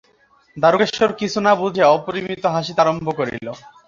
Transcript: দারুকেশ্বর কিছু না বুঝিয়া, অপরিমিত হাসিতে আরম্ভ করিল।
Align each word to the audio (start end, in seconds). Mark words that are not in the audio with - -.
দারুকেশ্বর 0.57 1.09
কিছু 1.19 1.39
না 1.45 1.51
বুঝিয়া, 1.61 1.87
অপরিমিত 1.89 2.43
হাসিতে 2.55 2.79
আরম্ভ 2.83 3.07
করিল। 3.19 3.47